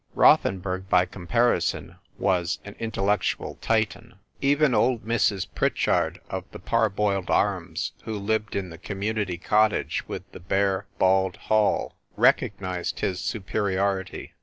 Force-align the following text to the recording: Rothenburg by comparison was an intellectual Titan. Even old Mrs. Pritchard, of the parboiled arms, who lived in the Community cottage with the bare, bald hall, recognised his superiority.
Rothenburg 0.15 0.89
by 0.89 1.05
comparison 1.05 1.97
was 2.17 2.57
an 2.65 2.75
intellectual 2.79 3.59
Titan. 3.61 4.15
Even 4.41 4.73
old 4.73 5.05
Mrs. 5.05 5.45
Pritchard, 5.53 6.19
of 6.27 6.43
the 6.51 6.57
parboiled 6.57 7.29
arms, 7.29 7.91
who 8.05 8.17
lived 8.17 8.55
in 8.55 8.71
the 8.71 8.79
Community 8.79 9.37
cottage 9.37 10.03
with 10.07 10.23
the 10.31 10.39
bare, 10.39 10.87
bald 10.97 11.35
hall, 11.37 11.95
recognised 12.17 13.01
his 13.01 13.19
superiority. 13.19 14.33